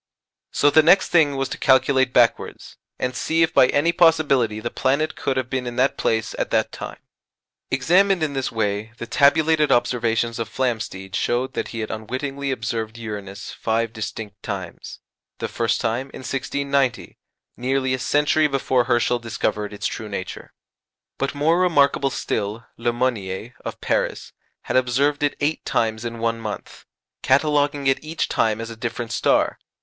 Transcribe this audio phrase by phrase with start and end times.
[0.51, 4.71] So the next thing was to calculate backwards, and see if by any possibility the
[4.71, 6.97] planet could have been in that place at that time.
[7.69, 12.97] Examined in this way the tabulated observations of Flamsteed showed that he had unwittingly observed
[12.97, 15.01] Uranus five distinct times,
[15.37, 17.19] the first time in 1690,
[17.55, 20.51] nearly a century before Herschel discovered its true nature.
[21.19, 26.39] But more remarkable still, Le Monnier, of Paris, had observed it eight times in one
[26.39, 26.85] month,
[27.21, 29.59] cataloguing it each time as a different star.